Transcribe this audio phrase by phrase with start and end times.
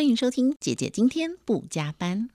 [0.00, 2.30] 欢迎收听姐姐今天不加班。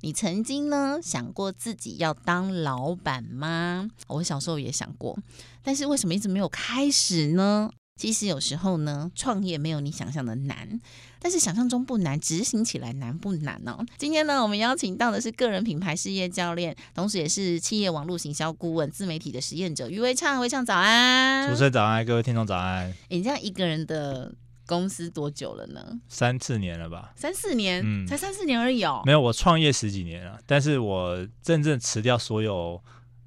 [0.00, 3.88] 你曾经呢想过自己要当老板吗？
[4.08, 5.16] 我小时候也想过，
[5.62, 7.70] 但是为什么一直没有开始呢？
[7.96, 10.80] 其实有时候呢，创业没有你想象的难，
[11.24, 13.78] 但是想象中不难，执行起来难不难呢？
[13.96, 20.38] 今天呢，我们邀请到的是个人品牌事业教练，同时也是企业网络行销顾问、自媒体的实验者于威畅。
[20.38, 22.92] 威畅早安，主持人早安，各位听众早安。
[23.08, 24.30] 你这样一个人的
[24.66, 25.98] 公司多久了呢？
[26.08, 27.14] 三四年了吧？
[27.16, 29.00] 三四年，嗯才三四年而已哦。
[29.06, 32.78] 没有，我创业十几年了，但是我真正辞掉所有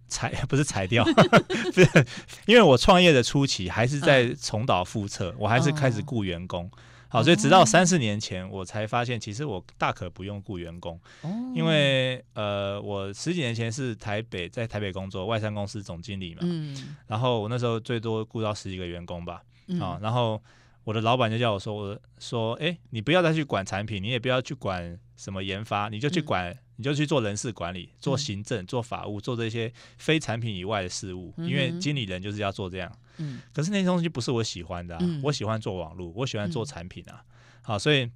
[0.08, 1.04] 裁， 不是裁掉，
[1.74, 2.06] 不是，
[2.46, 6.70] 因为我创业的初期还是在重蹈覆辙，我还是开始雇员工。
[7.10, 11.30] 好，所以直到三四年前，我才发现其实我大可不用雇员工，哦。
[11.56, 16.96] 因为呃，我十几年前是台北在台北工作，外商公司总经理嘛，嗯。
[17.08, 19.80] 然后我那时候最多雇到十几个员工吧，嗯。
[19.80, 20.42] 啊，然后
[20.84, 26.26] 我的老板就叫我说，我说，哎，你不要再去管产品，你也不要去管什么研发，你就去嗯。
[26.26, 32.90] 管，你就去做人事管理、做嗯行政、做法务、做这些非产品以外的事务，因为经理人就是要做这样。
[33.18, 37.24] 嗯可是那些东西不是我喜欢的、我喜欢做网络，我喜欢做嗯产品啊，
[37.64, 38.10] 好，所以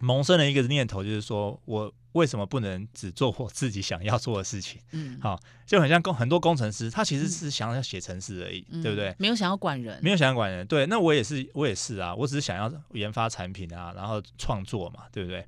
[0.00, 4.80] 萌生了一个念头，就是说我为什么不能只做我自己想要做的事情？
[4.90, 9.14] 嗯，好就很像工很多工程师，他其实是想要写程式而已，嗯对不对？
[9.18, 15.46] 没有想要管人，没有想要管人，对，那我也是，我也是啊，我只是想要研发产品啊，然后创作嘛，对不对？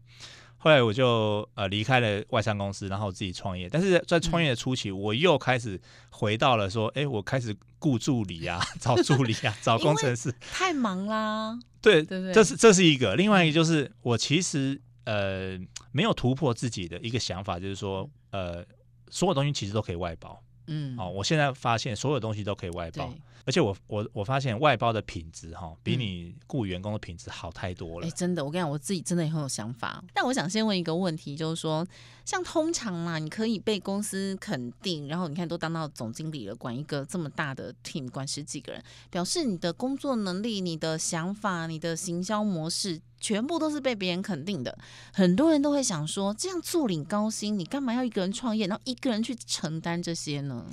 [0.59, 3.69] 后来我就呃离开了外商公司，然后自己创业。
[3.69, 10.35] 但是在创业的初期，我又开始回到了说，哎，我开始雇助理啊， 找助理啊， 找工程师。
[10.41, 12.35] 太忙啦，对，对不对？
[12.35, 15.57] 这是这是一个，另外一个就是我其实呃
[15.93, 18.65] 没有突破自己的一个想法，就是说呃
[19.11, 20.43] 所有东西其实都可以外包。
[20.67, 23.15] 嗯，哦，我现在发现所有东西都可以外包。
[23.49, 28.07] 对，而且我我我发现外包的品质哈，比嗯你雇员工的品质好太多了。
[28.07, 30.05] 哎，真的，我跟你讲，我自己真的也很有想法。
[30.13, 31.87] 但我想先问一个问题，就是说，
[32.27, 44.77] 像通常嘛，你可以被公司肯定，然后你看都当到总经理了，管一个这么大的 team，管十几个人，表示你的工作能力、你的想法、你的行销模式，全部都是被别人肯定的。
[45.13, 50.67] 很多人都会想说，这样坐领高薪，你干嘛要一个人创业，然后一个人去承担这些呢？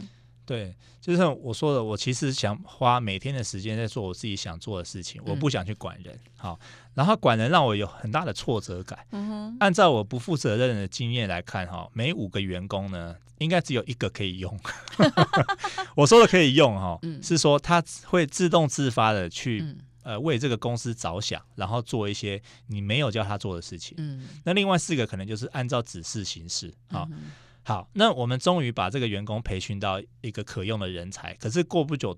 [0.45, 6.19] 对，就是像我说的，我其实想花每天的时间在做我自己想做的事情，我嗯不想去管人。
[6.37, 6.59] 好，
[6.93, 8.99] 然后管人让我有很大的挫折感。
[9.59, 14.59] 按照我不负责任的经验来看，哈，每五个员工呢，应该只有一个可以用。
[15.95, 23.95] 我说的可以用哈，嗯是说他会自动自发的去、嗯呃为这个公司着想，然后做一些你没有叫他做的事情。
[23.97, 26.71] 嗯，那另外四个可能就是按照指示行事。
[26.89, 27.31] 啊，嗯
[27.65, 32.17] 好，那我们终于把这个员工培训到一个可用的人才，可是过不久。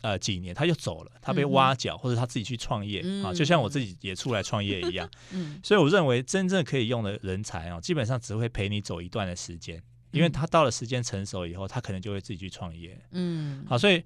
[0.00, 5.10] 呃，几年他就走了，他被挖角，或者他自己去创业啊，就像我嗯自己也出来创业一样。
[5.34, 12.96] 嗯所以我认为真正可以用的人才啊，基本上只会陪你走一段的时间，因为嗯他到了时间成熟以后，他可能就会自己去创业。
[13.10, 14.00] 嗯，好，所以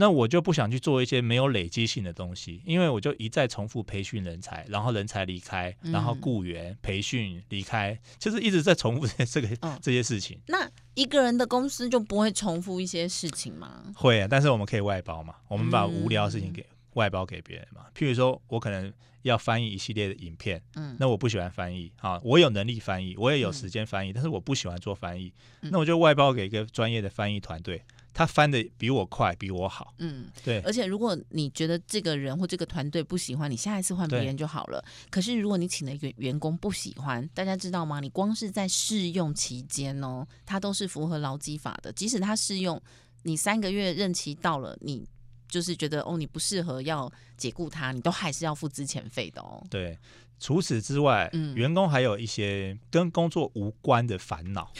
[0.00, 10.38] 那我就不想去做一些没有累积性的东西，因为我就一再重复培训人才，然后人才离开，然后嗯雇员培训离开，就是一直在重复这 这个、哦这些事情。
[10.46, 13.82] 那一个人的公司就不会重复一些事情吗？
[13.96, 17.86] 会啊，但是我们可以外包嘛，我们把嗯无聊的事情给外包给别人嘛。
[17.92, 18.92] 譬如说，我可能
[19.22, 25.32] 要翻译一系列的影片，嗯，那我不喜欢翻译啊，我有能力翻译，我也有嗯时间翻译，但是我不喜欢做翻译，
[25.62, 27.82] 嗯那我就外包给一个专业的翻译团队，
[28.18, 29.94] 他翻的比我快，比我好。
[29.98, 34.84] 嗯，对而且如果你觉得这个人或这个团队不喜欢，你下一次换别人就好了。
[35.08, 38.00] 可是如果你请了一个员工不喜欢，大家知道吗？
[38.00, 42.82] 你光是在试用期间哦，他都是符合劳基法的，即使他试用，
[43.22, 45.06] 你三个月任期到了，你
[45.48, 49.64] 就是觉得哦你不适合要解雇他，你都还是要付资遣费的哦。
[49.70, 49.96] 对，
[50.40, 54.72] 除此之外，嗯员工还有一些跟工作无关的烦恼，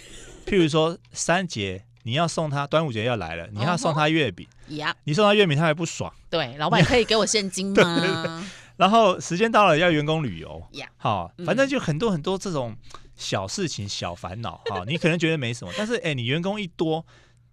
[0.44, 1.84] 譬如说三节。
[2.08, 8.42] 你要送他端午节要来了，你要送他月饼，呀、你送他月饼他还不爽，对，老板可以给我现金吗？
[8.78, 11.44] 然后时间到了要员工旅游，呀好，嗯。
[11.44, 12.74] 反正就很多很多这种
[13.14, 17.04] 小事情、小烦恼，哈，你可能觉得没什么，但是哎，你员工一多，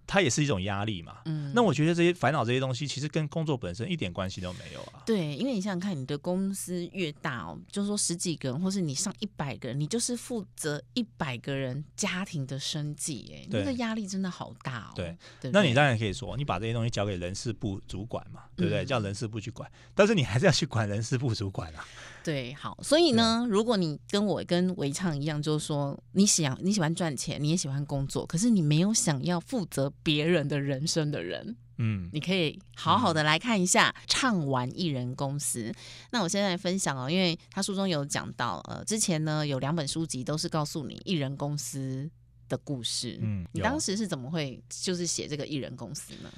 [0.07, 1.17] 它也是一种压力嘛。
[1.25, 5.03] 嗯，那我觉得这些烦恼这些东西，其实跟工作本身一点关系都没有啊。
[5.05, 14.93] 对，因为你想想看，你的公司越大哦，就是说十几个人，或是你上一百个人，你就是负责一百个人家庭的生计，哎，那个压力真的好大哦。
[14.95, 15.07] 对
[15.41, 18.83] 对对，那你当然可以说，你把这些东西交给人事部主管嘛，对不对？
[18.83, 21.85] 嗯叫人事部去管，但是你还是要去管人事部主管啊。
[22.25, 35.71] 对，好，所以呢，如果你跟我跟维畅一样，就是说你想你喜欢赚钱，你也喜欢工作，可是你没有想要负责别人的人生的人，嗯，你可以好好的来看一下《唱完艺人公司》。
[36.09, 42.09] 那我现在分享哦，因为他书中有讲到，呃，之前呢有两本书籍都是告诉你艺人公司
[42.49, 43.19] 的故事。
[43.21, 46.31] 嗯你当时是怎么会就是写这个艺人公司呢？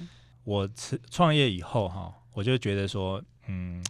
[0.43, 3.81] 我创创业以后哈，我就觉得说，嗯，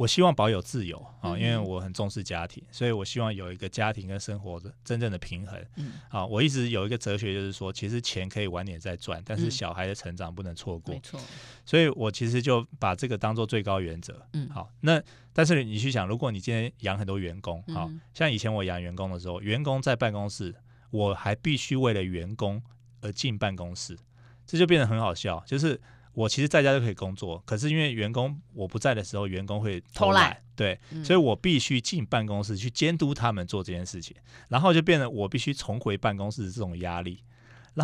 [0.00, 5.62] 我希望保有自由啊，因为我很重视家庭，所以我希望有一个家庭跟生活的真正的平衡。
[5.76, 11.00] 嗯，啊，我一直有一个哲学，就是说，其实钱可以晚点再赚，但是嗯小孩的成长不能错过没。
[11.00, 11.20] 错，
[11.66, 14.26] 所以我其实就把这个当做最高原则。
[14.32, 15.02] 嗯好，那
[15.34, 20.54] 但是你去想，如果你今天养很多员工，好、嗯像以前我养员工的时候，员工在办公室，
[20.88, 22.62] 我还必须为了员工
[23.02, 23.98] 而进办公室，
[24.46, 25.44] 这就变得很好笑。
[25.46, 25.78] 就是
[26.12, 34.16] 我其实在家就可以工作，可是因为员工我不在的时候，员工会偷懒懒，对，嗯所以我必须进办公室去监督他们做这件事情，
[34.48, 37.22] 然后就变得我必须重回办公室的这种压力。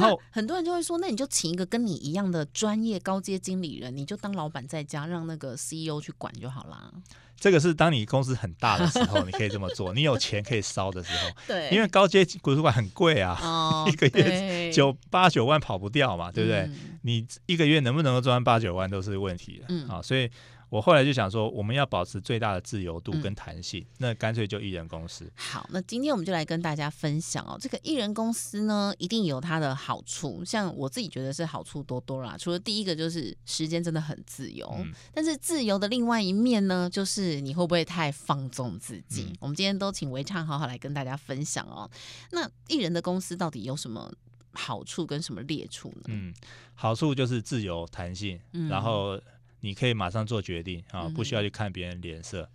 [0.00, 6.92] 然后很多人就会说，那你就请一个跟你一样的专业高阶经理人，你就当老板在家，让那个 CEO 去管就好啦。
[7.38, 11.68] 这个是当你公司很大的时候，你可以这么做，你有钱可以烧的时候， 对。
[11.70, 14.72] 因为高阶主管很贵啊，哦 一个月对。
[14.72, 16.60] 九八九万跑不掉嘛，对不对？
[16.60, 16.98] 嗯。
[17.02, 19.86] 你一个月能不能够赚八九万都是问题的、嗯。
[19.86, 20.30] 啊，所以
[20.68, 25.30] 我后来就想说，我们要保持最大的自由度嗯跟弹性，那干脆就艺人公司。
[25.36, 32.36] 好，那今天我们就来跟大家分享哦，这个艺人公司呢，一定有它的好处，像我自己觉得是好处多多啦。
[32.38, 39.26] 除了第一个就是时间真的很自由，嗯但是自由的另外一面呢，就是你会不会太放纵自己？
[39.30, 41.88] 嗯我们今天都请维畅好好来跟大家分享哦。
[42.32, 44.12] 那艺人的公司到底有什么
[44.52, 46.04] 好处跟什么劣处呢？
[46.08, 46.34] 嗯，
[46.74, 49.20] 好处就是自由弹性，嗯然后
[49.60, 52.48] 你可以马上做决定啊，嗯不需要去看别人脸色。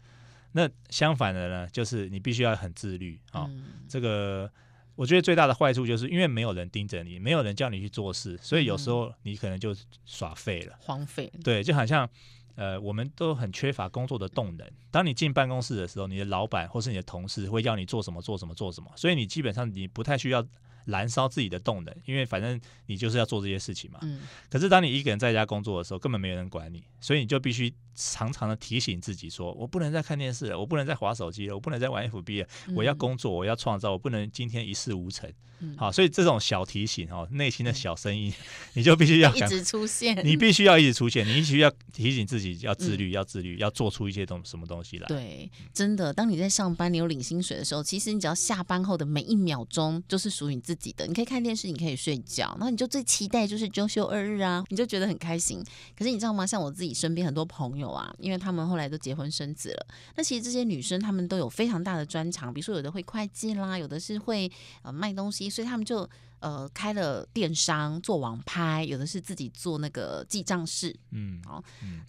[0.53, 3.45] 那相反的呢，就是你必须要很自律啊。
[3.49, 4.51] 嗯这个
[4.95, 9.75] 我觉得最大的坏处就是因为没有人盯着你，没有人叫你去做事，所以有时候你可能就
[10.05, 10.75] 耍废了。
[10.79, 12.07] 荒废，对，就好像
[12.55, 14.69] 呃，我们都很缺乏工作的动能。
[14.91, 20.45] 当你进办公室的时候，你的老板或是你的同事会要你做什么做什么做什么，所以你基本上你不太需要
[20.85, 23.99] 燃烧自己的动能，因为反正你就是要做这些事情嘛。
[24.03, 35.31] 嗯可是当你一个人在家工作的时候，根本没有人管你，所以你就必须常常的提醒自己说：我不能再看电视了，我不能再划手机了，我不能再玩 FB 了，我要嗯工作，我要创造，我不能今天一事无成。
[35.63, 38.33] 嗯好，所以这种小提醒哦，内心的小声音，
[38.73, 45.05] 你就必须要 一直出现，你必须要一直出现，你必须要提醒自己要自律，要自律，要做出一些东什么东西来。
[45.05, 51.05] 嗯对，真的，当你在上班，你有领薪水的时候，其实你只要下班后的每一秒钟就是属于你自己的。
[51.05, 55.63] 你可以看电视，你可以睡觉，那你就最期待就是周休二日啊，你就觉得很开心。
[55.95, 56.43] 可是你知道吗？
[56.43, 64.51] 像我自己身边很多朋友啊，因为他们后来都结婚生子了，那其实这些女生她们都有非常大的专长，比如说有的会会计啦，有的是会
[64.83, 66.07] 呃卖东西，所以他们就。
[66.41, 72.01] 呃，开了电商做网拍，有的是自己做那个记账室，嗯，好嗯，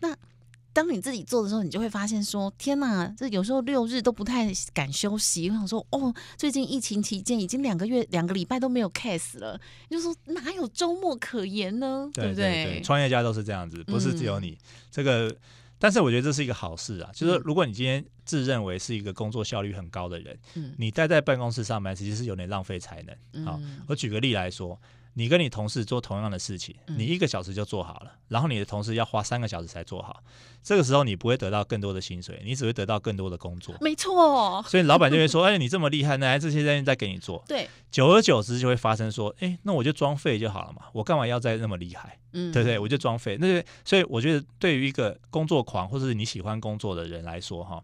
[0.72, 5.50] 当你自己做的时候，你就会发现说：天哪，这有时候六日都不太敢休息。
[5.50, 9.60] 我想说，哦，最近疫情期间已经两个月、两个礼拜都没有 case 了，
[9.90, 12.08] 你就说哪有周末可言呢？
[12.14, 14.58] 对不对，创业家都是这样子，不是只有嗯你、
[14.90, 15.36] 这个。
[15.82, 23.44] 但是我觉得这是一个好事啊，就是嗯如果你今天自认为是一个工作效率很高的人，嗯你待在办公室上班，其实是有点浪费才能。
[23.44, 24.80] 好嗯我举个例来说，
[25.14, 30.22] 你跟你同事做同样的事情，嗯你一个小时就做好了，然后你的同事要花三个小时才做好，
[30.62, 33.74] 这个时候你不会得到更多的薪水，你只会得到更多的工作。
[33.80, 37.44] 没错，所以老板就会说：“哎，你这么厉害，那这些人再给你做。
[37.46, 42.18] 对，”久而久之就会发生说：“哎，那我就装废就好了嘛，我干嘛要再那么厉害？
[42.32, 42.78] 嗯，对不对？
[42.78, 47.82] 我就装废。”那就所以我觉得，对于一个工作狂或者是你喜欢工作的人来说，哈，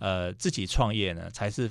[0.00, 1.70] 呃，自己创业呢，才是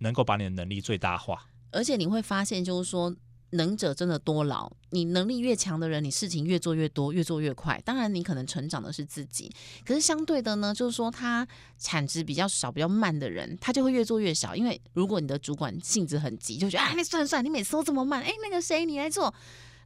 [0.00, 1.46] 能够把你的能力最大化。
[1.70, 3.14] 而且你会发现，就是说。
[3.52, 7.80] 能者真的多劳，你能力越强的人，你事情越做越多，越做越快。
[7.84, 9.50] 当然，你可能成长的是自己，
[9.86, 11.46] 可是相对的呢，就是说他
[11.78, 14.56] 产值比较少、比较慢的人，他就会越做越少。
[14.56, 19.32] 因为如果你的主管性子很急，就觉得啊，你算了算了，你每次都这么慢，哎，那个谁你来做。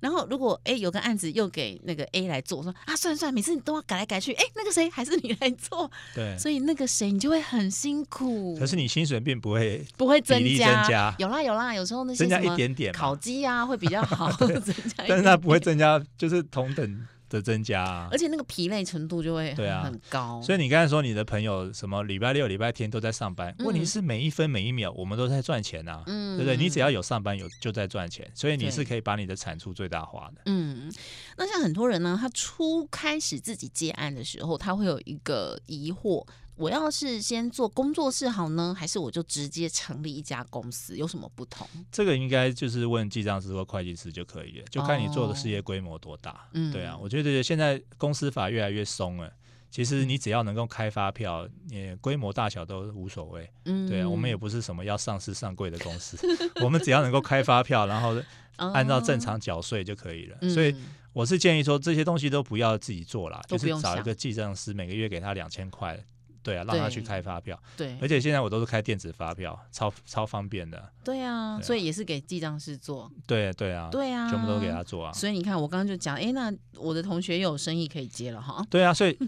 [0.00, 8.57] 然后如果哎有个案子又给那个 A 来做，说啊算了算了，每次你都要改来改去，哎那个谁还是你来做，对，所以那个谁你就会很辛苦。
[8.57, 11.15] 可是你薪水并不会不会增加，增加。
[11.19, 18.18] 有啦有啦，有时候那些增加一点点烤鸡啊会比较好， 增加但是它不会增加，就是同等的增加啊而。
[18.18, 20.40] 且那个疲累程度就会对啊很高。
[20.42, 26.56] 所以你刚才说你的朋友什么礼拜六、礼拜天都在上班，嗯问题是每一分每一秒我们都在赚钱啊，嗯对不对？
[26.56, 30.42] 你只要有上班有就在赚钱，所以你是可以把你的产出最大化的。
[30.47, 30.92] 嗯，
[31.37, 36.26] 那像很多人呢，他初开始自己接案的时候，他会有一个疑惑。
[36.57, 41.67] 我要是先做工作室好呢，还是我就直接成立一家公司，有什么不同？
[41.93, 46.31] 这个应该就是问记账师或会计师就可以了，就看你做的事业规模多大。
[46.31, 49.33] 哦嗯对啊，我觉得现在公司法越来越松了。
[49.69, 53.51] 其实你只要能够开发票，你规模大小都无所谓。
[53.67, 56.17] 嗯对啊，我们也不是什么要上市上柜的公司，
[56.65, 58.17] 我们只要能够开发票，然后
[58.57, 60.39] 按照正常缴税就可以了。
[60.49, 60.75] 所以
[61.13, 66.03] 我是建议说，这些东西都不要自己做啦，就是找一个记账师，每个月给他两千块，
[66.47, 67.61] 对啊，让他去开发票。
[67.76, 70.79] 对而且现在我都是开电子发票，超超方便的。
[71.03, 73.11] 对啊，对啊所以也是给记账师做。
[73.26, 75.12] 对对啊，对啊，全部都给他做啊。
[75.12, 78.65] 所以你看，我刚刚就讲，哎，那我的同学又有生意可以接了哈。
[78.71, 79.19] 对啊，所以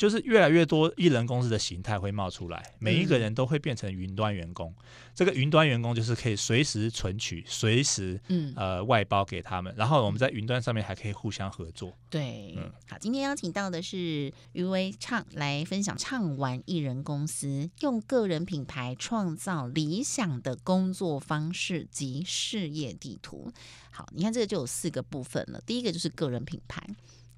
[0.00, 4.74] 就是越来越多艺人公司的形态会冒出来，每一个嗯人都会变成云端员工。
[5.14, 11.92] 这个云端员工就是可以随时存取，随时嗯，呃外包给他们，然后我们在云端上面还可以互相合作。
[12.08, 23.52] 对，嗯好，今天邀请到的是余威畅来分享唱玩艺人公司用个人品牌创造理想的工作方式及事业地图。
[23.90, 26.82] 好，你看这个就有四个部分了，第一个就是个人品牌。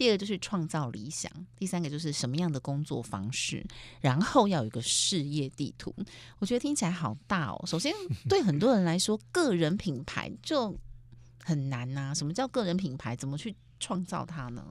[0.02, 3.64] 第二个就是创造理想，第三个就是什么样的工作方式，
[4.00, 5.94] 然后要有一个事业地图。
[6.40, 7.64] 我觉得听起来好大哦。
[7.68, 7.94] 首先，
[8.28, 10.76] 对很多人来说，个人品牌就
[11.44, 13.14] 很难呐、什么叫个人品牌？
[13.14, 14.66] 怎么去创造它呢？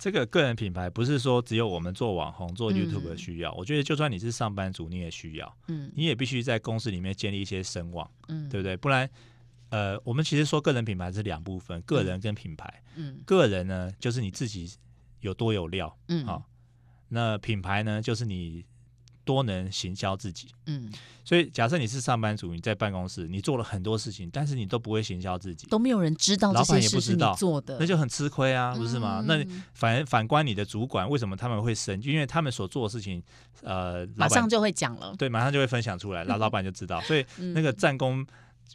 [0.00, 8.76] 这个个人品牌不是说只有我们做网红、做嗯 YouTube 需要，我觉得就算你是上班族，你也需要，嗯你也必须在公司里面建立一些声望，嗯，对不对？
[8.76, 9.08] 不然，
[9.70, 12.82] 呃，我们其实说个人品牌是两部分，个人跟品牌。
[12.94, 14.72] 嗯个人呢，就是你自己
[15.20, 16.42] 有多有料，嗯好
[17.08, 18.64] 那品牌呢，就是你
[19.24, 20.48] 多能行销自己。
[20.66, 20.90] 嗯，
[21.24, 29.22] 所以，假设你是上班族，你在办公室，你做了很多事情，但是你都不会行销自己，都没有人知道这老板些事是你也不知道做的，那就很吃亏啊，不是吗？
[29.26, 32.00] 那嗯反反观你的主管，为什么他们会生？
[32.02, 33.22] 因为他们所做的事情，
[33.62, 35.14] 呃，马上就会讲了。
[35.16, 38.24] 对，马上就会分享出来，那 老板就知道，所以嗯那个战功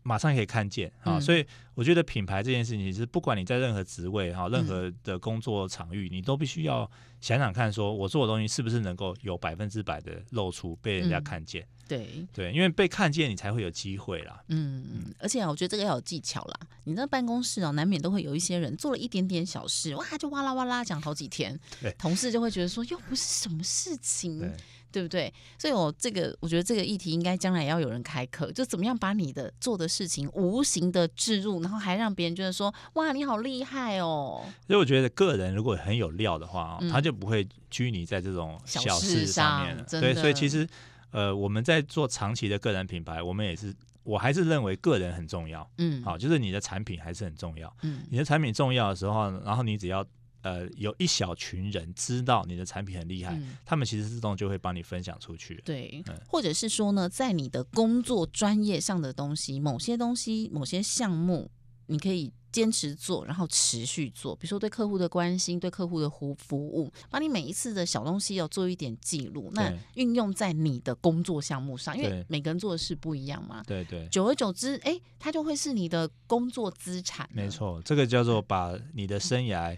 [0.03, 1.17] 马上可以看见啊。
[1.17, 11.65] 嗯所以我觉得品牌这件事情是，不管你在任何职位哈，任何的工作场域，你都必须要想想看，说我做的东西是不是能够有百分之百的露出，被人家嗯看见。
[11.87, 14.41] 对，对，因为被看见，你才会有机会啦。
[14.47, 16.59] 嗯，而且啊，我觉得这个要有技巧啦。
[16.85, 21.59] 你那办公室啊，难免都会有一些人做了一点点小事，哇，就哇啦哇啦讲好几天，
[21.97, 24.39] 同事就会觉得说，又不是什么事情，
[24.91, 25.33] 对，不对？
[25.57, 34.43] 所以我这个，我觉得这个议题应该将来也要有人开课，就怎么样把你的做的事情无形的置入，然后还让别人觉得说，哇，你好厉害哦。
[34.67, 39.83] 所以我觉得个人如果很有料的话、他就不会拘泥在这种小小事事上上面了。
[39.89, 40.67] 对，所以其实
[41.11, 45.69] 呃，我们在做长期的个人品牌，我们也是，我还是认为个人很重要。
[45.77, 47.73] 嗯，好，就是你的产品还是很重要。
[47.81, 50.05] 嗯你的产品重要的时候，然后你只要
[50.41, 55.61] 呃有一小群人知道你的产品很厉害，嗯他们其实自动就会帮你分享出去。
[55.65, 61.49] 对嗯，或者是说呢，在你的工作专业上的东西，某些东西、某些项目，
[61.87, 64.35] 你可以坚持做，然后持续做。
[64.35, 73.63] 比如说对客户的关心，对客户的服服务，把你每一次的小东西要做一点记录，那运用在你的工作项目上，因为每个人做的事不一样嘛。
[73.65, 77.29] 对对，久而久之，哎，它就会是你的工作资产。
[77.31, 77.47] 没。
[77.47, 79.77] 错，这个叫做把你的生涯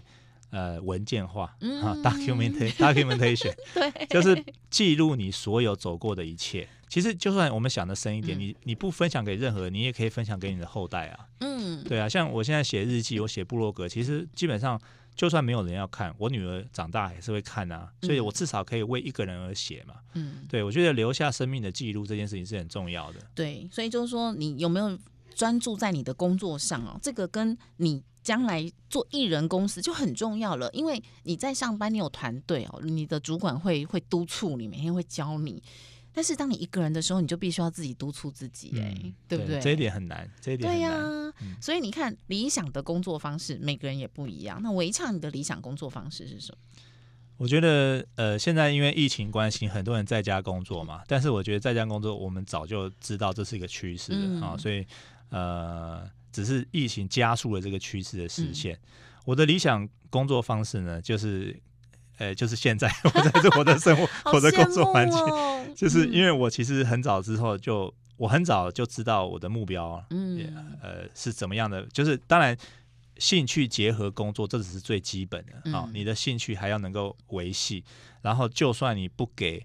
[0.54, 3.54] 呃文件化嗯啊，documentation documentation。
[3.74, 6.68] 对，就是记录你所有走过的一切。
[6.88, 11.26] 其实，就算我们想的深一点，嗯你你不分享给任何人，你也可以分享给你的后代啊。
[11.40, 14.80] 嗯，对啊，像我现在写日记，我写部落格，其实基本上
[15.16, 19.94] 就算没有人要看，我女儿长大还是会看啊，所以我至少可以为一个人而写嘛。
[20.12, 23.18] 嗯，对我觉得留下生命的记录这件事情是很重要的。
[23.34, 24.96] 对，所以就是说，你有没有
[25.34, 26.96] 专注在你的工作上哦？
[27.02, 35.62] 这个跟你将来做艺人公司就很重要了，因为你在上班，你有团队哦，你的主管会会督促你，每天会教你。
[36.16, 39.60] 但是当你一个人的时候，你就必须要自己督促自己，哎、对不对？
[39.60, 40.90] 这一点很难，这一点对呀、
[41.60, 44.60] 所以你看，理想的工作方式每个人也不一样。
[44.62, 46.58] 那维畅，你的理想工作方式是什么？
[47.36, 54.86] 我觉得呃，现在因为疫情关系，很多人在家工作嘛，但是我觉得在家工作，我们早就知道这是一个趋势啊、所以
[55.30, 58.78] 呃，只是疫情加速了这个趋势的嗯实现。
[59.24, 61.58] 我的理想工作方式呢，就是
[62.18, 72.58] 呃，就是现在我在做我的生活，我的工作环境，哦、就是因为为我其实很早之后就，我很早就知道我的目标，也嗯呃是怎么样的，就是当然。
[73.16, 77.84] 兴趣结合工作，这只是最基本的啊、嗯你的兴趣还要能够维系，
[78.22, 79.64] 然后就算你不给，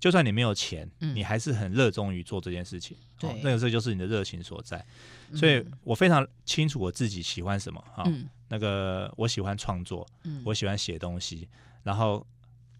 [0.00, 2.96] 就算你没有钱，嗯你还是很热衷于做这件事情。
[3.20, 4.84] 对那个时候就是你的热情所在。
[5.34, 11.46] 所以我非常清楚我自己喜欢什么啊、嗯那个我喜欢创作，嗯我喜欢写东西，
[11.82, 12.26] 然后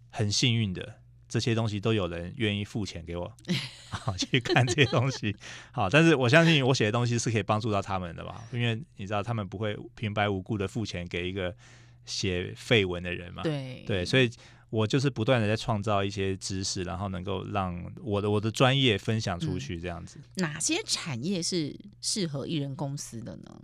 [0.09, 0.95] 很幸运的
[1.27, 3.31] 这些东西都有人愿意付钱给我，
[3.91, 5.35] 好去看这些东西。
[5.71, 8.43] 好，但是我相信我写的东西是可以帮助到他们的吧？
[8.51, 11.55] 因为你知道他们不会平白无故的付钱给一个
[12.03, 13.43] 写废文的人嘛。
[13.43, 14.27] 对对，所以
[14.69, 20.19] 我就是不断的在创造一些知识，然后能够让我的我的专业分享出去，这样子。
[20.35, 23.59] 哪些产业是适合艺人公司的呢？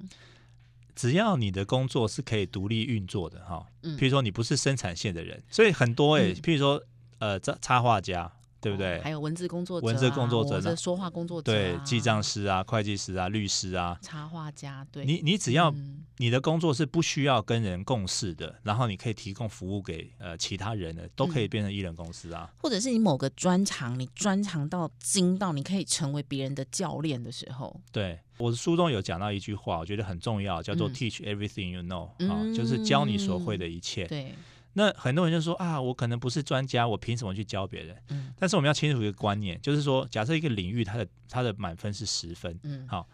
[0.96, 6.82] 只要你的工作是可以独立运作的哈，嗯譬如说你不是生产线的人，所以很多诶、欸譬如说
[7.20, 8.32] 呃插插画家，
[8.65, 8.98] 对不对？
[8.98, 10.62] 哦还有文字工作者啊、文字工作者或呢？
[10.63, 16.01] 者说话工作者、啊，对，记账、师啊、会计师啊、律师啊，插画家，对，你你只要嗯。
[16.17, 22.50] 你的工作是不需要跟人共事的，然后你可以提供服务给呃其他人的，都可以变成艺人公司啊。
[22.57, 30.93] 或者是你某个专长，你专长到精到你可以成为别人的教练的时候，对，我的书中有讲到一句话，我觉得很重要，叫做嗯。
[30.95, 32.53] “teach everything you know”，、啊，嗯。
[32.53, 34.07] 就是教你所会的一切。
[34.07, 34.34] 对，
[34.77, 37.98] 那很多人就说啊，我可能不是专家，我凭什么去教别人？
[38.10, 43.08] 嗯但是我们要清楚一个观念，就是说，假设一个领域它的它的满分是十分，嗯，好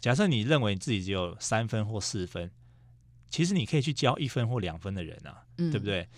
[0.00, 2.48] 假设你认为你自己只有三分或四分，
[3.28, 5.84] 其实你可以去教一分或两分的人啊，嗯对不？
[5.84, 6.08] 对？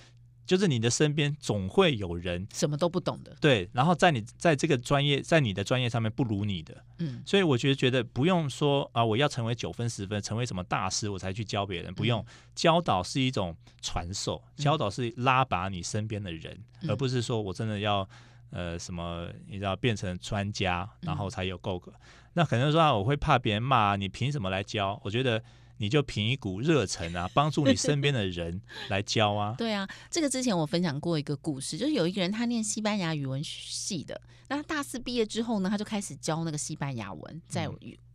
[0.51, 7.23] 就是你的身边总会有人什么都不懂的，对，然后在你在这个专业，在你的专业上面不如你的，嗯。
[7.25, 12.27] 所以我觉得觉得不用说啊，我要成为九分十分，成为什么大师我才去教别人，不用。
[12.53, 16.91] 教导是一种传授，教导是拉拔你身边的人，嗯。
[16.91, 18.05] 而不是说我真的要
[18.51, 21.93] 呃什么，你知道变成专家，然后才有够格。
[22.33, 25.01] 那可能说啊，我会怕别人骂啊，你凭什么来教？
[25.05, 25.41] 我觉得
[25.81, 28.61] 你就凭一股热忱啊，帮助你身边的人
[28.91, 29.55] 来教啊。
[29.57, 37.67] 对啊，这个之前我分享过一个故事，就是有一个人他念西班牙语文系的，那他大四毕业之后呢，他就开始教那个西班牙文，在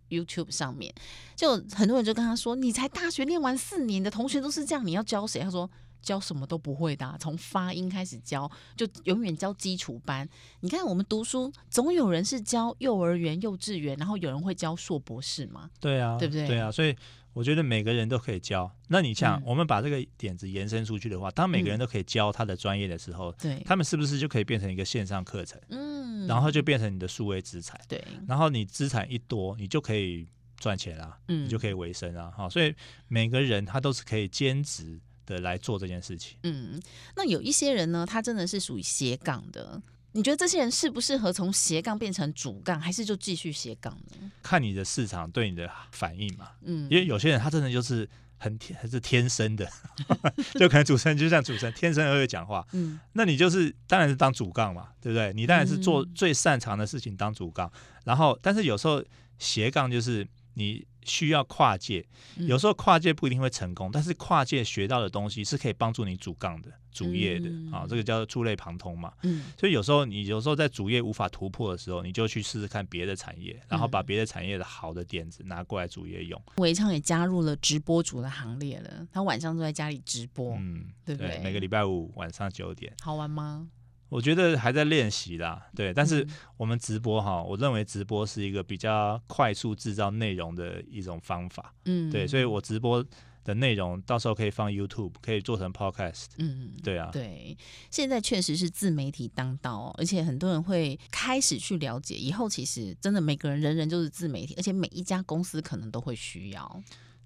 [0.07, 0.93] YouTube 上面，
[1.35, 5.67] 就很多人就跟他说：“你才大学念完四年，的同学都是这样，你要教谁？”他说
[5.99, 10.29] ：“教什么都不会的啊、从发音开始教，就永远教基础班。
[10.59, 15.67] 你看我们读书，总有人是教幼儿园、幼稚园，然后有人会教硕博士嘛。
[15.79, 16.95] 对啊，对不对对啊，所以
[17.35, 18.71] 我觉得每个人都可以教。
[18.87, 27.77] 那你想，嗯我们把这个点子延伸出去的话，当每个人嗯都可以教他的专业的时候，对，他们是不是就可以变成一个线上课程，嗯，然后就变成你的数位资产？
[27.89, 30.25] 对，然后你资产一多，你就可以
[30.57, 32.31] 赚钱啊，嗯你就可以维生啊。
[32.31, 32.73] 哈，所以
[33.09, 36.37] 每个人他都是可以兼职的来做这件事情。
[36.43, 36.81] 嗯，
[37.17, 39.81] 那有一些人呢，他真的是属于斜杠的。
[40.15, 44.31] 你觉得这些人适不适合从斜杠变成主杠，还是就继续斜杠呢？
[44.41, 49.69] 看你的市场对你的反应嘛，嗯，因为有些人他真的就是很天，还是天生的，
[50.57, 55.33] 就可能主持人就像主持人天生会讲话，嗯那你就是当然是当主杠嘛，对不对？
[55.33, 57.69] 你当然是做嗯最擅长的事情当主杠，
[58.05, 59.03] 然后但是有时候
[59.37, 62.05] 斜杠就是你需要跨界，
[62.37, 62.47] 嗯。
[62.47, 67.71] 有时候跨界不一定会成功，但是跨界学到的东西是可以帮助你主杠的主业的嗯。
[67.71, 69.13] 啊，这个叫做触类旁通嘛。
[69.23, 69.45] 嗯。
[69.57, 76.41] 所以有时候你有时候在主业无法突破的时候，你就去试试看别的产业，然后把嗯别的产业的好的点子拿过来主业用。
[76.57, 81.39] 韦昌也加入了直播主的行列了，他晚上都在家里直播，嗯，对不对？
[81.43, 83.67] 每个礼拜五晚上九点，好玩吗？
[84.15, 85.67] 我觉得还在练习啦。
[85.75, 91.73] 对，但是嗯我们直播哈，我认为直播是一个比较快速制造内容的一种方法。
[91.83, 93.05] 嗯，对，所以我直播
[93.43, 96.27] 的内容到时候可以放 YouTube，可以做成 Podcast。
[96.37, 96.71] 嗯。
[96.81, 97.57] 对啊，对，
[97.91, 106.83] 现在确实是自媒体当道、哦，而且很多人会开始去了解，以后其实真的每个人人人就是自媒体，而且每一家公司可能都会需要。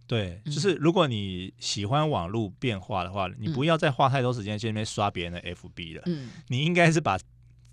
[0.10, 0.52] 对，嗯。
[0.52, 7.16] 就是如果你喜欢网络变化的话，你不要再花太多时间去那边刷别人的 FB 了，嗯，你应该是把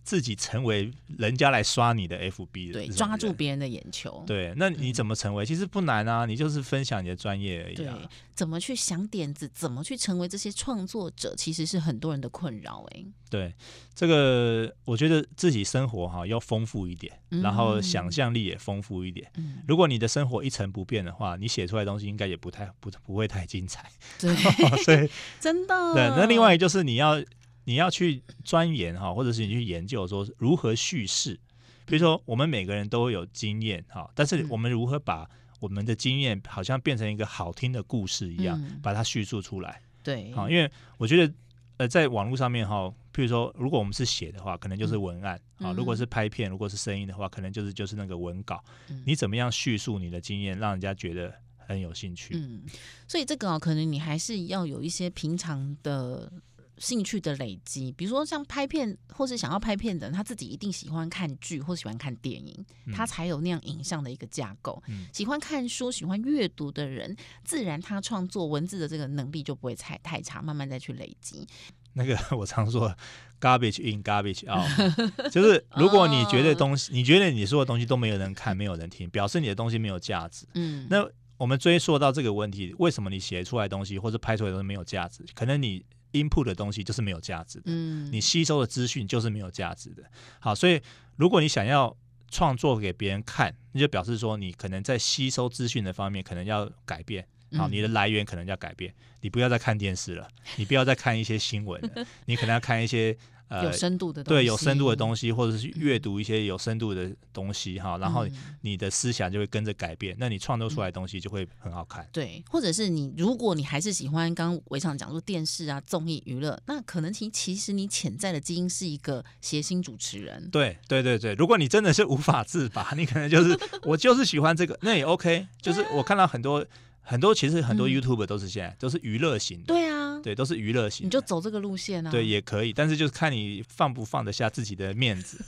[0.06, 0.88] 自己成为
[1.18, 4.22] 人家来刷你的 FB 的对，抓住别人的眼球。
[4.24, 5.44] 对，那你怎么成为？
[5.44, 12.86] 其实不难啊，你就是分享你的专业而已对啊。，怎么去想点子，怎么去成为这些创作者，其实是很多人的困扰。
[12.92, 13.52] 哎，对，
[13.94, 19.28] 这个我觉得自己生活哈要丰富一点，然后想象力也丰富一点。
[19.36, 23.90] 嗯，如果你的生活一成不变的话，你写出来的东西应该也不太不不会太精彩。
[24.20, 24.32] 对，
[24.84, 25.94] 所以 真的。
[25.94, 27.20] 对，那另外就是你要
[27.66, 31.38] 你要去钻研哈，或者是你去研究说如何叙事。
[31.84, 35.28] 比如说，我们每个人都有经验哈，但是嗯我们如何把
[35.60, 39.80] 我们的经验好像变成一个好听的故事一样，嗯把它叙述出来。
[40.02, 41.32] 对，好，因为我觉得
[41.76, 48.62] 呃，在网络上面哈，譬如说，如果我们是写的话，可能就是文案啊；嗯如果是拍片，如果是声音的话，可能就是就是那个文稿。
[48.88, 52.34] 嗯你怎么样叙述你的经验，让人家觉得很有兴趣？
[52.36, 52.62] 嗯，
[53.06, 56.32] 所以这个、哦、可能你还是要有一些平常的
[56.78, 62.54] 兴趣的累积，比如说像拍片或是想要拍片的人，他自己一定喜欢看剧或喜欢看电影，
[62.86, 64.82] 嗯他才有那样影像的一个架构。
[64.88, 71.46] 嗯喜欢看书、喜欢阅读的人，自然他创作文字的这个能力就不会太太差，慢慢再去累积。
[71.94, 72.94] 那个 我常说
[73.40, 74.68] garbage in garbage out，
[75.32, 80.46] 就是如果你觉得东西，你觉得你说的东西都没有人看，没有人听，表示你的东西没有价值。
[80.52, 81.08] 嗯，那
[81.38, 85.24] 我们追溯到这个问题，为什么你写出来的东西或者拍出来的东西没有价值？
[85.34, 90.02] 可能你 input 的东西就是没有价值的，嗯，你吸收的资讯就是没有价值的。
[90.38, 90.80] 好，所以
[91.16, 91.96] 如果你想要
[92.30, 97.26] 创作给别人看，那就表示说你可能在吸收资讯的方面可能要改变。
[97.56, 103.16] 好，嗯你的来源可能要改变，你不要再看电视了，你不要再看一些新闻了， 你可能要看一些
[103.48, 108.32] 呃有深度的东西，对有深度的东西，或者是阅读一些有深度的东西哈，然后嗯
[108.62, 112.08] 你的思想就会跟着改变，那你创作出来的东西就会很好看。
[112.12, 120.48] 对，或者是你，如果你还是喜欢刚刚围场讲说电视啊、综艺娱乐，那可能其其实你潜在的基因是一个谐星主持人。
[120.50, 125.46] 对对对对，如果你真的是无法自拔，你可能就是 我就是喜欢这个，那也 OK。
[125.60, 126.64] 就是我看到很多
[127.08, 132.10] 很多，其实很多嗯 YouTube 都是现在都是娱乐型的，对啊，对，都是娱乐型，你就走这个路线啊。
[132.10, 135.38] 对也可以，但是就是看你放不放得下自己的面子。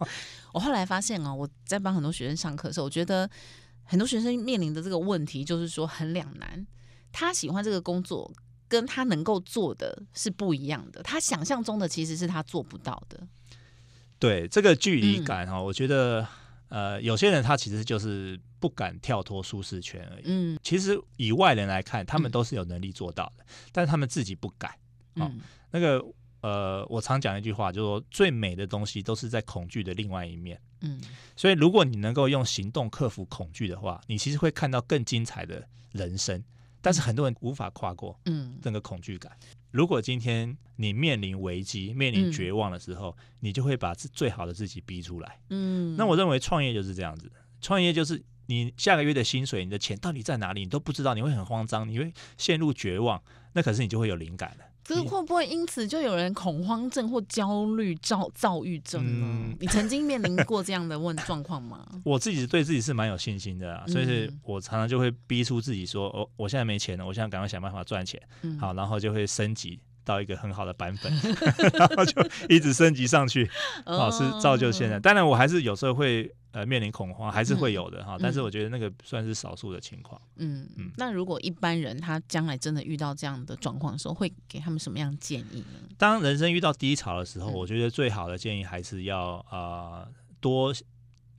[0.52, 3.28] 我后来发现哦，我在帮很多学生上课的时候，我觉得
[3.84, 6.66] 很多学生面临的这个问题就是说很两难。
[7.12, 8.30] 他喜欢这个工作，
[8.68, 11.02] 跟他能够做的是不一样的。
[11.02, 13.26] 他想象中的其实是他做不到的。
[14.18, 16.26] 对这个距离嗯感哈、我觉得
[16.68, 20.24] 呃，有些人他其实就是不敢跳脱舒适圈而已。
[20.26, 24.72] 嗯其实以外人来看，他们嗯都是有能力做到的，但是他们自己不敢。
[25.14, 26.04] 好嗯那个
[26.40, 30.60] 呃，我常讲一句话，就是说最美的东西都是在恐惧的另外一面。
[30.80, 31.00] 嗯
[31.36, 36.42] 所以，如果你能够用行动克服恐惧的话，你其实会看到更精彩的人生。
[36.82, 39.32] 但是很多人无法跨过嗯这个恐惧感。
[39.72, 45.40] 如果今天你面临危机、面临嗯绝望的时候，你就会把自最好的自己逼出来。
[45.50, 53.20] 嗯，那我认为创业就是这样子，创业就是你下个月的薪水、你的钱到底在哪里，你都不知道，你会很慌张，你会陷入绝望。
[53.52, 54.64] 那可是你就会有灵感了。
[54.86, 59.26] 可是会不会因此就有人恐慌症或焦虑、躁躁郁症呢？
[59.26, 61.84] 嗯你曾经面临过这样的问状况吗？
[62.04, 71.12] 我自己对自己是蛮有信心的啊，所以我常常就会逼出自己说，哦，我现在没钱了，我现在赶快想办法赚钱，嗯，好，然后就会升级到一个很好的版本，
[71.76, 73.50] 然后就一直升级上去，
[73.84, 74.98] 哦，是造就现在。
[75.00, 80.18] 当然，我还是有时候会呃面临恐慌，还是会有的哈，但是我觉得那个算是少数的情况。
[80.36, 85.88] 嗯嗯那如果一般人他将来真的遇到这样的状况的时候，会给他们什么样的建议呢？
[85.98, 90.08] 当人生遇到低潮的时候，嗯我觉得最好的建议还是要呃
[90.40, 90.72] 多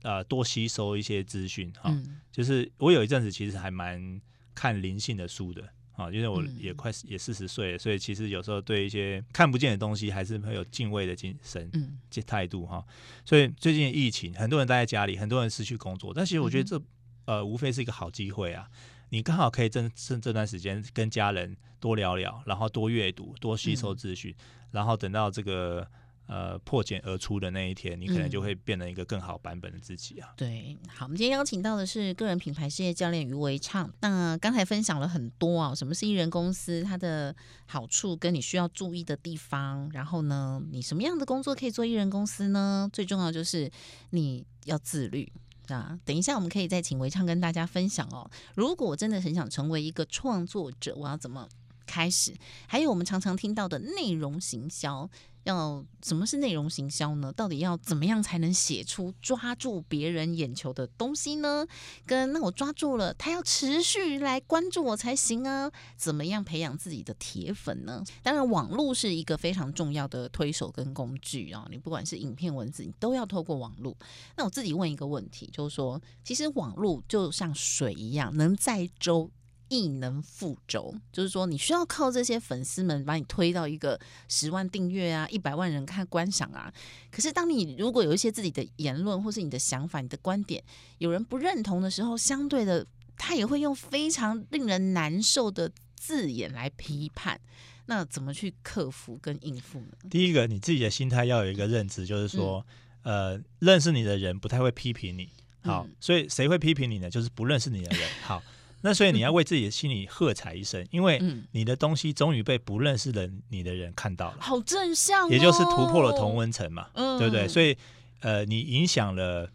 [0.02, 1.88] 呃多吸收一些资讯哈。
[1.90, 4.20] 嗯就是我有一阵子其实还蛮
[4.54, 5.62] 看灵性的书的
[5.98, 11.68] 啊，因为我嗯也快也四十岁了，所以其实有时候对一些看不见的东西还是会有敬畏的精神。
[11.74, 12.84] 嗯这态度哈，
[13.24, 16.80] 所以最近疫情，很多人待在家里，很多人失去工作，但其实我觉得这、
[17.26, 18.68] 呃，无非是一个好机会啊。
[19.10, 24.32] 你刚好可以趁趁这段时间跟家人多聊聊，然后多阅读，多吸收资讯，
[24.70, 25.86] 然后等到这个
[26.28, 30.28] 呃破茧而出的那一天，你可能就会变成一个更好版本的自己啊。
[30.36, 33.92] 对，好，我们今天邀请到的是个人品牌事业教练于维畅。
[34.00, 37.34] 那刚才分享了很多啊，什么是艺人公司，它的
[37.66, 39.90] 好处跟你需要注意的地方。
[39.92, 42.88] 然后呢，你什么样的工作可以做艺人公司呢？
[42.92, 43.68] 最重要就是
[44.10, 45.32] 你要自律。
[45.68, 48.30] 啊，等一下我们可以再请维畅跟大家分享哦。
[48.54, 51.46] 如果我真的很想成为一个创作者，我要怎么
[51.84, 52.34] 开始？
[52.66, 55.06] 还有我们常常听到的内容行销，
[55.44, 57.32] 要什么是内容行销呢？
[57.32, 61.66] 到底要怎么样才能写出抓住别人眼球的东西呢？
[62.06, 65.70] 跟那我抓住了，他要持续来关注我才行啊。
[65.96, 68.02] 怎么样培养自己的铁粉呢？
[68.22, 71.66] 当然，网络是一个非常重要的推手跟工具啊。
[71.70, 73.96] 你不管是影片、文字，你都要透过网络。
[74.36, 79.30] 那我自己问一个问题，就是说，其实网络就像水一样，能载舟。
[79.68, 86.72] 亦能覆舟，就是说，你需要靠这些粉丝们把你推到一个十万订阅啊，一百万人看观赏啊。
[87.10, 90.62] 可是，当你如果有一些自己的言论，或是你的想法、你的观点，
[90.98, 97.40] 有人不认同的时候，相对的，他也会用非常令人难受的字眼来批判。
[97.86, 99.92] 那怎么去克服跟应付呢？
[100.10, 102.64] 第一个，你自己的心态要有一个认知，就是说，
[103.02, 105.30] 呃，认识你的人不太会批评你。
[105.62, 107.10] 好，嗯所以谁会批评你呢？
[107.10, 108.08] 就是不认识你的人。
[108.22, 108.42] 好，
[108.80, 117.18] 那所以你要为自己的心里喝彩一声，因为嗯，你的东西终于被不认识的你的人看到了，好正向、哦，也就是突破了同，温层嘛，嗯。
[117.18, 117.48] 对不对？
[117.48, 117.76] 所以，
[118.20, 119.50] 呃，你影响了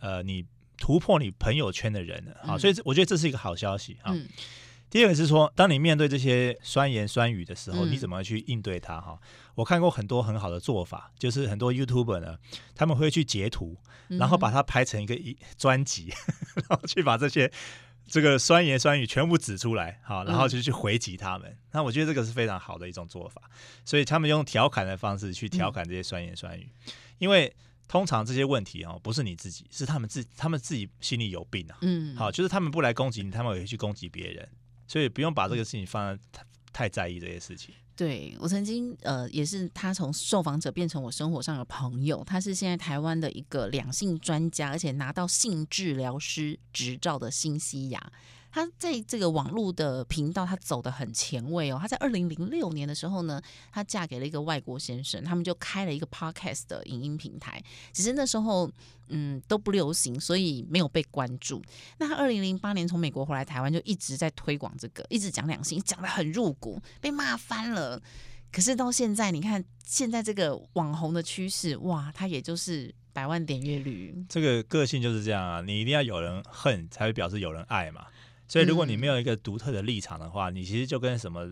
[0.00, 0.44] 呃你
[0.76, 2.36] 突破你朋友圈的人了。
[2.44, 4.12] 好，嗯所以这我觉得这是一个好消息啊。
[4.12, 4.28] 嗯。
[4.88, 7.90] 第二个是说，当你面对这些酸言酸语的时候，嗯。
[7.90, 9.00] 你怎么去应对它？
[9.00, 9.18] 哈，
[9.54, 12.36] 我看过很多很好的做法，就是很多 YouTuber 呢，
[12.74, 13.76] 他们会去截图，
[14.08, 16.12] 然后把它拍成一个一专辑，
[16.68, 17.50] 然后去把这些
[18.06, 21.56] 这个酸言酸语全部指出来，好，然嗯后就去回击他们。
[21.72, 23.42] 那我觉得这个是非常好的一种做法，
[23.84, 26.68] 所以他们用调侃的方式去调侃这些酸言酸语，
[27.18, 27.52] 因为
[27.88, 31.78] 通常这些问题哦，不是你自己，是他们自他们自己心里有病啊。
[31.82, 34.48] 嗯，好，就是他们不来攻击你，他们也会去攻击别人，
[34.86, 37.74] 所以不用把这个事情放在太太在意这些事情。
[37.96, 48.12] 对我曾经呃，也是他从受访者变成我生活上的朋友，他是现在台湾的一个两性专家，而且拿到性治疗师执照的新西亚。
[48.56, 51.78] 他在这个网络的频道，他走的很前卫哦。
[51.78, 53.38] 他在二零零六年的时候呢，
[53.70, 57.62] 她嫁给了一个外国先生，他们就开了一个 podcast 的影音平台。
[57.92, 58.70] 只是那时候
[59.08, 61.62] 嗯都不流行，所以没有被关注。
[61.98, 68.00] 那他二零零八年从美国回来台湾，就一直在推广这个，一直讲两性，讲的很入骨，被骂翻了。
[68.50, 74.16] 可是到现在，你看现在这个网红的趋势，哇，他也就是百万点阅率。
[74.30, 78.06] 这个个性就是这样啊，你一定要有人恨，才会表示有人爱嘛。
[78.48, 81.46] 所以如果你没有一个独特的立场的话，你其实就跟什么，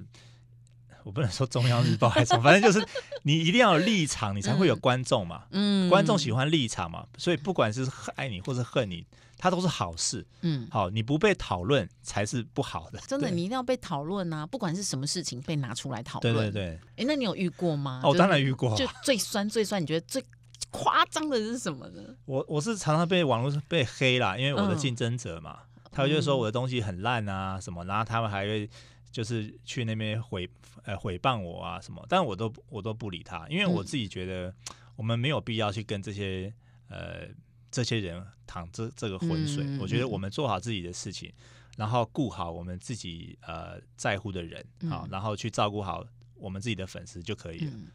[1.02, 2.86] 我不能说中央日报还是什么，反正就是
[3.24, 5.44] 你一定要有立场，你才会有观众嘛。
[5.50, 9.04] 嗯观众喜欢立场嘛，所以不管是爱你或是恨你，
[9.36, 10.24] 它都是好事。
[10.40, 12.98] 嗯，好，你不被讨论才是不好的。
[13.06, 14.46] 真的，你一定要被讨论啊！
[14.46, 16.50] 不管是什么事情被拿出来讨对论。
[16.50, 18.00] 对对对，哎，那你有遇过吗？
[18.02, 18.76] 哦，就是当然遇过啊。
[18.76, 20.24] 就最酸最酸，你觉得最
[20.70, 22.02] 夸张的是什么呢？
[22.24, 25.58] 我我是常常被网络上被黑啦，因为我的嗯竞争者嘛，
[25.94, 28.68] 他们就说我的东西很烂啊什么，然后他们还会
[29.10, 30.48] 就是去那边毁
[30.84, 34.52] 呃毁谤我啊什么，但我都我都不理他，因为我嗯自己觉得
[34.96, 36.52] 我们没有必要去跟这些
[36.88, 37.28] 呃
[37.70, 41.32] 这些人淌这这个浑水，嗯我觉得嗯我们做好自己的事情，
[41.76, 46.04] 然后顾好我们自己呃在乎的人啊嗯，然后去照顾好
[46.34, 47.70] 我们自己的粉丝就可以了。
[47.72, 47.88] 嗯，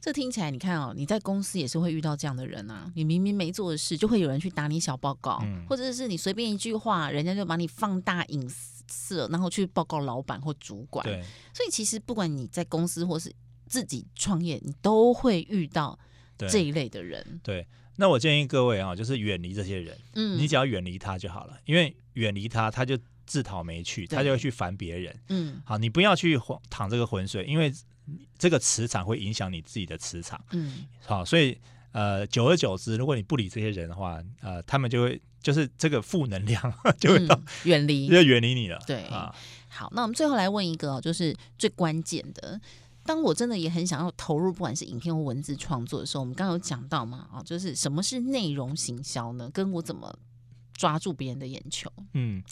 [0.00, 2.90] 这听起来，你看哦，你在公司也是会遇到这样的人啊。
[2.94, 11.04] 你明明没做的事，就会有人去打你小报告，嗯或者是你随便一句话，人家就把你放大隐私，然后去报告老板或主管。
[11.04, 11.22] 对，
[11.52, 13.32] 所以其实不管你在公司或是
[13.66, 15.98] 自己创业，你都会遇到
[16.36, 17.40] 这一类的人。
[17.42, 17.66] 对。
[17.96, 19.96] 那我建议各位啊，就是远离这些人。
[20.14, 25.16] 嗯，你只要远离他就好了，因为远离他，他就自讨没趣，他就会去烦别人。
[25.28, 27.72] 嗯好，你不要去淌淌这个浑水，因为
[28.38, 30.42] 这个磁场会影响你自己的磁场。
[30.52, 31.58] 嗯好，所以
[31.92, 36.60] 呃，久而久之，如果你不理这些人的话，呃，他们就会就是这个负能量
[36.98, 38.22] 就会到嗯，远离就。
[38.22, 38.82] 远离你了。
[38.86, 39.34] 对啊，
[39.68, 42.60] 好，那我们最后来问一个哦，就是最关键的。
[43.06, 49.50] 当我真的也很想要投入，不管是影片或文字创作的时候，我们刚刚有讲到嘛，啊，就是什么是内容行销呢？
[49.52, 50.18] 跟我怎么
[50.72, 51.92] 抓住别人的眼球？
[52.14, 52.42] 嗯，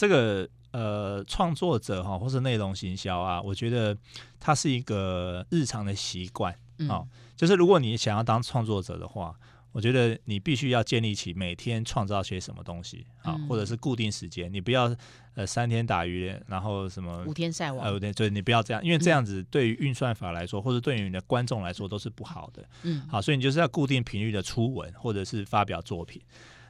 [0.00, 3.94] 这个呃，创作者哈，或是内容行销啊，我觉得
[4.38, 6.56] 它是一个日常的习惯。
[6.78, 9.34] 嗯，好就是如果你想要当创作者的话，
[9.72, 14.96] 我觉得你必须要建立起每天创造些什么东西啊，嗯或者是固定时间，你不要
[15.34, 22.66] 呃三天打鱼，然后什么五天晒网，呃对，对，你不要这样，因为这样子对于运算法来说，或者对于你的观众来说都是不好的。
[22.84, 26.22] 嗯好，所以你就是要固定频率的出文，或者是发表作品。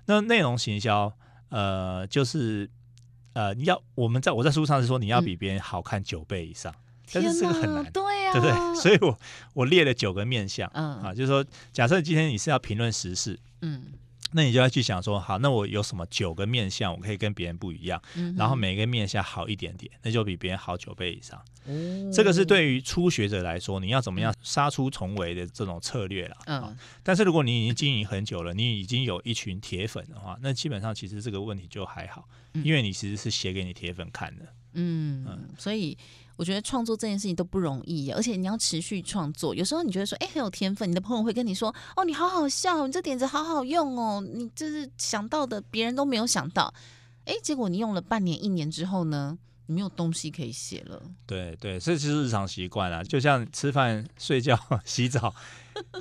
[0.06, 1.12] 那内容行销，
[1.50, 2.68] 呃，就是
[3.32, 6.74] 呃，你要我们在我在书上是说你要比别人好看九倍以上，
[7.12, 8.54] 但是这个很难，对呀、对不对？
[8.80, 9.18] 所以我
[9.54, 10.70] 我列了九个面相。
[10.74, 13.84] 嗯啊，就是说，假设今天你是要评论时事，嗯
[14.32, 21.38] 那你就要去想说，好，那我有什么九个面相，我可以跟别人不一样，嗯，然后每个面相好一点点，那就比别人好九倍以上。
[21.66, 26.36] 哦这个是对于初学者来说，你要怎么样杀出重围的这种策略啦。
[26.46, 34.44] 啊嗯但是如果你已经经营很久了，你已经有一群铁粉的话，那基本上其实这个问题就还好，嗯因为你其实是写给你铁粉看的。
[34.74, 35.96] 嗯嗯，所以
[36.40, 39.54] 我觉得创作这件事情都不容易，而且你要持续创作。
[39.54, 46.72] 有时候你觉得说，哎，很有天分，你的朋友会跟你说，哦，你好好笑，你这点子好好用哦，你就是想到的别人都没有想到。
[47.26, 51.02] 哎，结果你用了半年、一年之后呢，你没有东西可以写了。
[51.26, 55.34] 对对，这就是日常习惯啊，就像吃饭、 睡觉、 洗澡，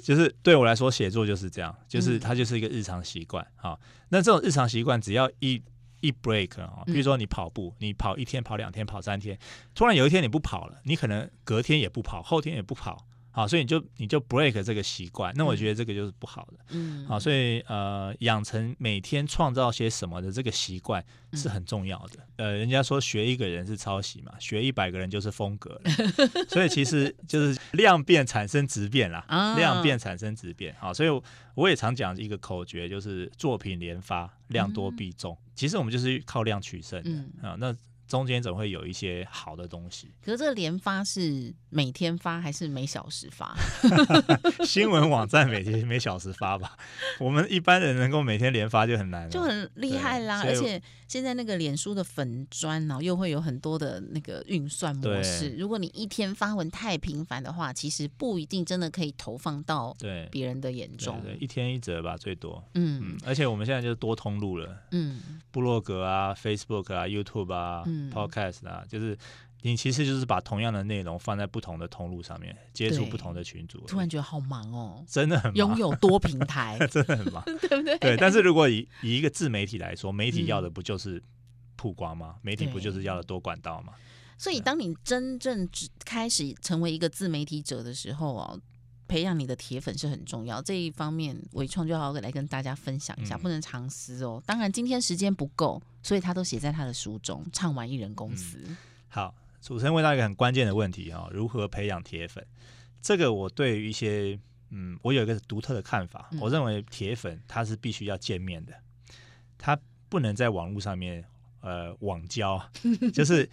[0.02, 3.78] 就是对我来说，写作就是这样，就是嗯它就是一个日常习惯好。
[4.08, 5.62] 那这种日常习惯，只要一
[6.01, 9.38] 一 break 啊，比如说你跑步，你跑一天、跑两天、跑三天，
[9.75, 13.05] 突然有一天你不跑了，你可能隔天也不跑，后天也不跑。
[13.39, 16.58] 好，所以你就你就 break 这个习惯，那我觉得这个就是不好的。
[16.71, 22.19] 嗯，好，所以呃，养成每天创造些什么的这个习惯是嗯很重要的。
[22.36, 25.91] 呃，人家说学一个人是抄袭嘛，学一百个人就是风格了。
[26.52, 30.75] 所以其实就是量变产生质变啦，啊量变产生质变。
[30.78, 31.23] 好，所以我
[31.56, 35.38] 我也常讲一个口诀，就是作品连发，量多必中。
[35.56, 37.10] 其实我们就是靠量取胜的。
[37.10, 37.73] 嗯啊，那
[38.10, 40.12] 中间总会有一些好的东西。
[40.26, 43.56] 可是这个连发是每天发还是每小时发？
[44.65, 46.76] 新闻网站每天每小时发吧，
[47.19, 50.41] 我们一般人能够每天连发就很难了，就很厉害啦。
[50.43, 55.56] 而且现在那个脸书的粉砖呢，又会有很多的那个运算模式。
[55.58, 61.22] 如果你一天发文太频繁的话，其实不一定真的可以投放到对别人的眼对中。
[61.22, 62.63] 对，一天一折吧，最多。
[62.74, 69.17] 嗯嗯，而且我们现在就是多通路了，嗯部落格啊、Facebook 啊、YouTube 啊、嗯 Podcast 啊，就是
[69.62, 77.43] 你其实就是把同样的内容放在不同的通路上面，接触不同的群组，突然觉得好忙哦，真的很拥，有多平台，真的很忙。
[77.67, 77.97] 对不对？
[77.97, 81.21] 对，但是如果以以一个自媒体来说，媒体要的不就是
[81.75, 82.35] 曝光吗？
[82.41, 83.93] 媒体不就是要的多管道吗？
[84.38, 88.62] 所以，当你真正只开始成为一个自媒体者的时候哦，
[89.10, 90.62] 培养你的铁粉是很重要。
[90.62, 94.41] 这一方面，伟创就好来跟大家分享一下，嗯不能藏私哦。
[94.45, 98.58] 当然，今天时间不够，所以他都写在他的书中，《唱完艺人公司》
[99.10, 102.45] 好，主持人问到一个很关键的问题哈、如何培养铁粉？
[103.02, 108.74] 这个我对于一些嗯，我有一个独特的看法，嗯我认为铁粉他是必须要见面的，
[109.58, 111.26] 他不能在网络上面
[111.62, 112.62] 呃网交，
[113.12, 113.50] 就是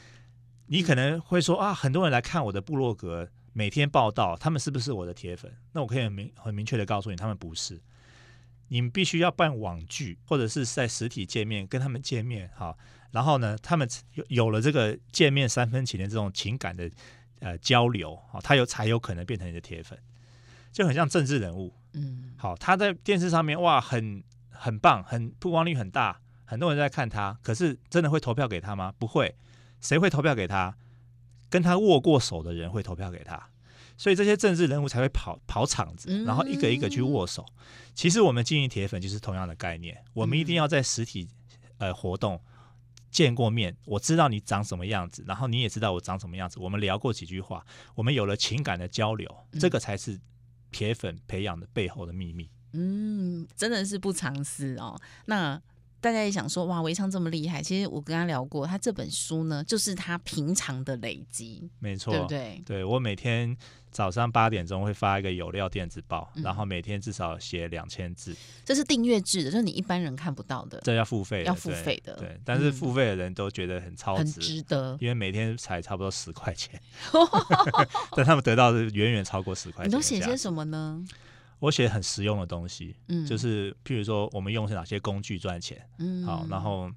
[0.67, 5.51] 你可能会说啊，很多人来看我的部落格，每天报道，他们是不是我的铁粉？
[5.73, 7.81] 那我可以很明很明确的告诉你，他们不是。
[8.69, 12.77] 你们必须要办网剧，或者是在实体见面跟他们见面，好，
[13.13, 16.91] 然后呢，他们有有了这个见面三分情的这种情感的
[17.39, 19.99] 呃交流，好，他有才有可能变成你的铁粉，
[20.71, 28.93] 就很像政治人物，嗯好，他在电视上面哇，很很棒，很曝光率很大，很多人在看他，可是真的会投票给他吗？
[28.99, 29.35] 不会，
[29.81, 30.77] 谁会投票给他？
[31.49, 33.51] 跟他握过手的人会投票给他，
[33.97, 37.45] 所以这些政治人物才会跑跑场子，然后一个一个去握手。
[37.95, 41.29] 其实我们经营铁粉就是同样的概念，我们一定要在实体
[41.79, 42.41] 呃活动
[43.11, 50.21] 见过面，我知道你长什么样子，然后你也知道我长什么样子，我们聊过几句话，我们有了情感的交流，这个才是
[50.71, 52.51] 铁粉培养的背后的秘密。
[52.73, 55.01] 嗯，真的是不藏私哦。
[55.25, 55.59] 那
[56.07, 62.63] 大家也想说，哇，维昌这么厉害，其实我跟他聊过，他这本书呢，就是他平常的累积，没错，对不对？
[62.65, 63.57] 对我每天
[63.91, 74.97] 早上八点钟会发一个有料电子报，嗯然后每天至少写两千字，这是订阅制的，就是你一般人看不到的，这要付费，要付对费的对，但是嗯付费的人都觉得很超很值，值得。
[75.01, 76.81] 因为每天才差不多十块钱，
[78.15, 79.89] 但他们得到的远远超过十块钱。
[79.89, 81.05] 你都写些什么呢？
[81.59, 86.91] 我写很实用的东西，嗯，就是譬如说我们用是哪些工具赚钱，嗯好，然后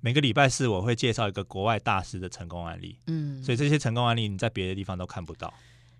[0.00, 5.52] 每个礼拜四我会介绍一个国外大师的成功案例，嗯，所以这些成功案例你在别的地方都看不到，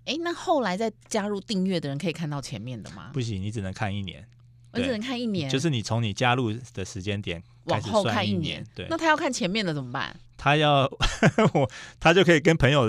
[0.05, 3.11] 哎，那后来再加入订阅的人可以看到前面的吗？
[3.13, 4.27] 不行，你只能看一年。
[4.73, 8.63] 我只能看一年，就是你从你加入的时间点往后看一年。
[8.75, 10.15] 对那，他要看前面的怎么办？
[10.35, 10.81] 他要
[11.53, 11.67] 我，
[11.99, 12.81] 他就可以跟朋友，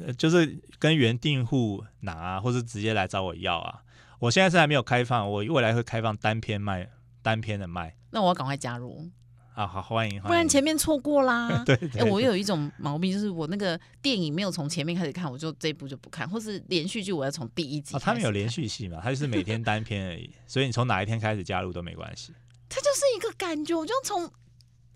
[0.00, 3.80] 呃就是跟原订户拿啊，或是直接来找我要啊。
[4.18, 6.88] 我现在是还没有开放，我未来会开放单篇卖，
[7.22, 7.96] 单篇的卖。
[8.10, 9.08] 那我要赶快加入，
[9.54, 11.62] 啊，好欢迎，不然前面错过啦。
[11.66, 22.32] 对哎、对，我有一种毛病，就是我那个电影没有从前面开始看，我就这一部就不看，或是连续剧我要从第一集、哦，他们有连，续戏嘛，他就是每天单篇而已，所以你从哪一天开始加入都没关系。
[22.68, 24.26] 它就是一个感觉，我就从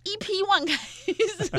[0.04, 1.50] EP one 开始，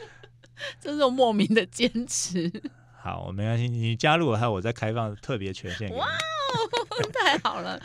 [0.80, 2.50] 这种莫名的坚持，
[3.00, 7.10] 好，我没关系，你加入了后，我再开放特别权限哇哦。
[7.12, 7.80] 太好了。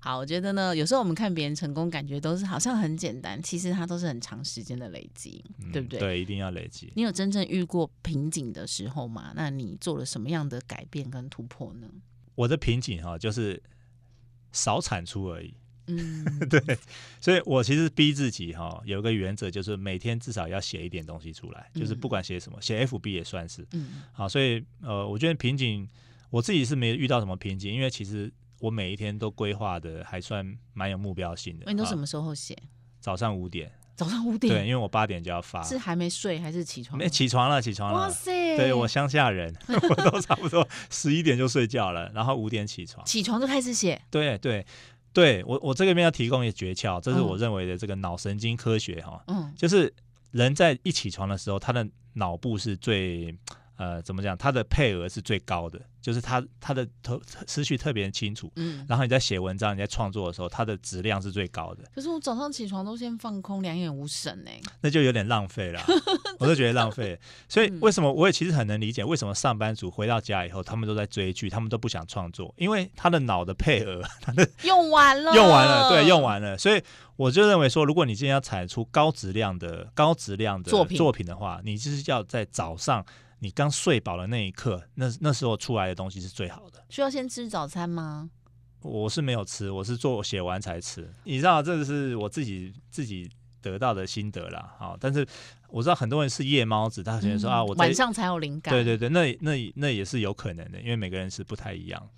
[0.00, 5.98] 好，我觉得呢，有时候我们看别人成功，感觉都是好像很简单，其实它都是很长时间的累积，嗯对不对？
[5.98, 6.92] 对，一定要累积。
[6.94, 9.32] 你有真正遇过瓶颈的时候吗？
[9.34, 11.88] 那你做了什么样的改变跟突破呢？
[12.34, 13.62] 我的瓶颈哈、就是
[14.52, 15.54] 少产出而已。
[15.86, 16.60] 嗯， 对，
[17.20, 24.28] 所以我其实逼自己哈、有一个原则，就是每天至少要写一点东西出来，就是不管写什么，写 FB 也算是嗯好。
[24.28, 25.88] 所以呃，我觉得瓶颈
[26.30, 31.70] 我自己是没遇到什么瓶颈，因为其实我每一天都规划的还算蛮有目标性的。
[31.70, 32.56] 你都什么时候写？
[32.98, 35.62] 早上五点，早上五点对，点，因为我八点就要发。
[35.62, 36.98] 是还没睡还是起床？
[36.98, 37.98] 没起床了，起床了。
[38.00, 38.56] 哇塞！
[38.56, 43.04] 对我乡下人， 我都差不多十一点就睡觉了，然后五点起床。
[43.04, 44.64] 起床就开始写，对对
[45.14, 47.26] 对，我我这个边要提供一个诀窍，这是嗯。
[47.26, 49.50] 我认为的这个脑神经科学哈、嗯。
[49.56, 49.90] 就是
[50.32, 53.34] 人在一起床的时候，他的脑部是最
[53.76, 54.36] 呃，怎么讲？
[54.36, 58.50] 它的配额是最高的，就是它它的头思绪特别清楚。
[58.56, 65.82] 嗯，然后你在写文章、你在创作的时候，它的质量是最高的，可是我早上起床都先放空，两眼无神哎、那就有点浪费了，
[66.38, 67.18] 我都觉得浪费。
[67.48, 76.56] 所以嗯为什么我也其实很能理解，为什么上班族回到家以后，他们都在追剧，他们都不想创作，因为他的脑的配额他的 用完了，用完了，对，用完了。
[76.56, 76.80] 所以
[77.16, 83.04] 我就认为说，如果你今天要产出高质量的、高质量的作品作品的话，你就是要在早上
[83.38, 86.84] 你刚睡饱的那一刻，那那时候出来的东西是最好的。
[86.88, 88.30] 需要先吃早餐吗？
[88.80, 91.10] 我是没有吃，我是做写完才吃。
[91.24, 93.30] 你知道，这个是我自己自己
[93.60, 94.74] 得到的心得啦。
[94.78, 95.26] 好，但是
[95.68, 98.72] 我知道很多人是夜猫子，他可能说、嗯啊，我晚上才有灵感。
[98.74, 102.08] 对对对，那那那也是有可能的，因为每个人是不太一样。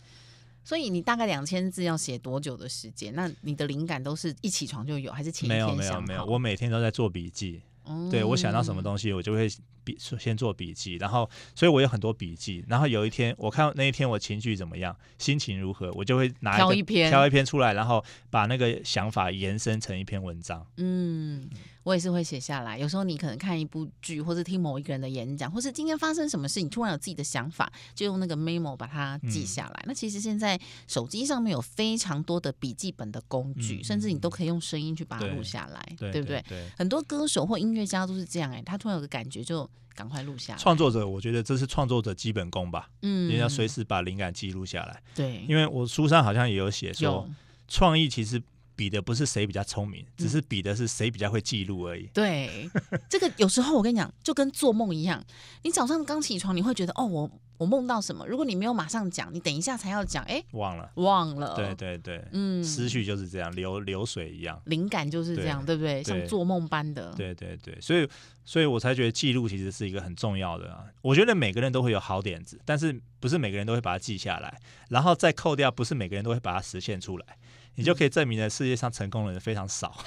[0.64, 3.14] 所以你大概两千字要写多久的时间？
[3.14, 7.62] 那你的灵感都是一起床就有，还是前一没有天想没有没有，好我每天都在做笔记。
[7.89, 9.49] 嗯对我想到什么东西，我就会
[9.84, 12.64] 笔先做笔记，然后所以我有很多笔记。
[12.68, 20.66] 然后有一天，我看那一天我情绪怎么样，心情如何，我就会拿挑一篇挑一篇出来，然后把那个想法延伸成一篇文章。
[20.76, 21.49] 嗯，
[21.87, 22.76] 我也是会写下来。
[22.76, 29.84] 有时候你可能看一部剧，或是听某一个人的演讲，或是今天发生什么事，你突然有自己的想法，就用那个 memo 把它记嗯下来。
[29.87, 36.45] 那其实现在手机上面有非常多的笔记本的工具，嗯甚至你都可以用声音去把它录下来，对不对？
[36.49, 40.59] 对，很多歌手或音乐家都是这样、哎，他突然有个感觉就赶快录下来。
[40.59, 45.01] 创作者，我觉得这是创作者基本功吧，嗯你要随时把灵感记录下来。
[45.14, 47.30] 对，因为我书上好像也有写说，
[47.68, 48.43] 创意其实
[48.77, 52.07] 比的不是谁比较聪明，嗯只是比的是谁比较会记录而已。
[52.12, 52.70] 对，
[53.09, 55.24] 这个有时候我跟你讲，就跟做梦一样，
[55.62, 58.27] 你早上刚起床，你会觉得哦，我我梦到什么？
[58.27, 61.55] 如果你没有马上讲，你等一下才要讲，哎，忘了，忘了。
[61.57, 64.61] 对，对对，嗯，思绪就是这样，流流水一样。
[64.66, 66.05] 灵感就是这样，对不对？
[66.05, 67.14] 像做梦般的。
[67.16, 68.07] 对对对，所以
[68.45, 70.85] 所以我才觉得记录其实是一个很重要的啊。
[71.01, 74.61] 我觉得每个人都会有好点子，但是不是每个人都会把它记下来，
[74.91, 77.24] 然后再扣掉，不是每个人都会把它实现出来。
[77.77, 79.97] 你就可以证明了世界上成功的人非常少。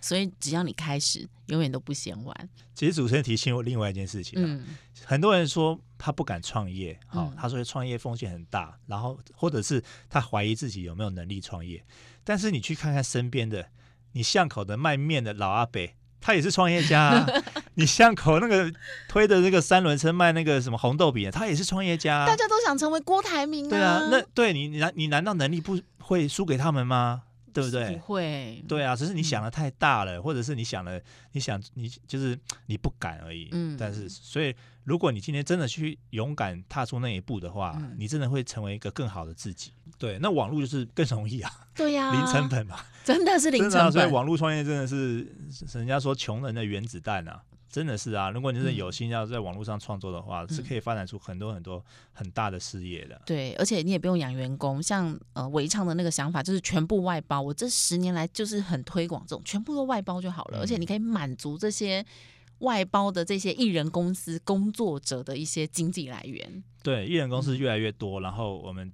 [0.00, 2.48] 所以只要你开始，永远都不嫌晚。
[2.74, 4.64] 其实主持人提醒我另外一件事情、啊，嗯
[5.04, 6.98] 很多人说他不敢创业，
[7.36, 11.84] 他说创业风险很大，然后或者是他怀疑自己有没有能力创业。
[12.24, 13.68] 但是你去看看身边的，
[14.12, 15.88] 你巷口的卖面的老阿伯，
[16.20, 17.26] 他也是创业家、啊；
[17.74, 18.72] 你巷口那个
[19.08, 22.36] 推的那个三轮车卖那个什么红豆饼的，他也是创业家、啊大。
[22.36, 27.22] 家都想成为郭台铭对啊，那对你你难你难道能力不会输给他们吗？
[27.54, 27.90] 对不对？
[27.94, 28.64] 不会。
[28.66, 30.98] 对啊，只是你想的太大了，或者是你想了，
[31.32, 33.48] 你想你就是你不敢而已。
[33.52, 34.54] 嗯但是所以
[34.84, 39.72] 如果你今天真的去勇敢踏出那一步的话，嗯你真的会成为一个更好的自己。
[39.98, 43.92] 对，那网络就是更容易啊， 对呀、零成，本嘛，真的是零成本。
[43.92, 45.26] 所以网络创业真的是
[45.74, 47.40] 人家说穷人的原子弹啊。
[47.72, 53.18] 真的是啊，如果你是有心要在网络上创作的话，是可以发展出很多很多很大的事业的。
[53.24, 57.40] 对，而且你也不用养员工，像呃维唱的那个想法就是全部外包。
[57.40, 62.04] 我这十年来就是很推广这种全部都外包就好了，嗯而且你可以满足这些
[62.58, 66.62] 外包的这些艺人公司工作者的一些经济来源。
[66.82, 68.92] 对，艺人公司越来越多，然后我们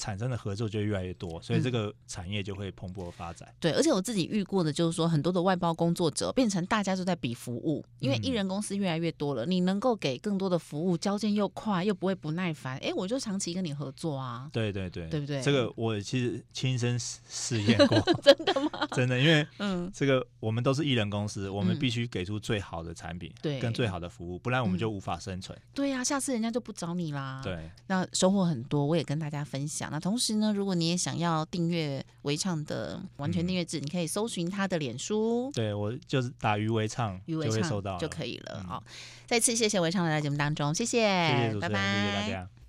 [0.00, 3.46] 产生的合作就越来越多，所以嗯这个产业就会蓬勃发展。
[3.60, 14.48] 对，而且我自己遇过的就是说，很多的外包工作者变成大家都在比服务，因为嗯艺人公司越来越多了，你能够给更多的服务，交件又快，又不会不耐烦，哎，我就长期跟你合作啊。
[14.50, 18.70] 对对对，对不对这个我其实亲身试试验过， 真的吗？
[18.96, 25.58] 真的，因为嗯，这个我们都是艺人公司，我们嗯必须给出最好的产品，对跟最好的服务，不然我们嗯就无法生存。
[25.74, 27.42] 对呀、下次人家就不找你啦。。
[27.44, 29.89] 对，那收获很多，我也跟大家分享。
[29.90, 38.60] 那同时呢，如果你也想要订阅维唱的完全订阅制，你可以搜寻他的脸书对我就是打鱼维唱“鱼维唱就会收到”就可以了。
[38.62, 38.84] 嗯好，
[39.26, 42.59] 再次谢谢维唱来到节目当中，谢谢，谢谢主持人，拜拜，谢谢大家。